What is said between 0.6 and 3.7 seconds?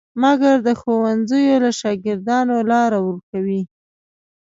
د ښوونځیو له شاګردانو لاره ورکوي.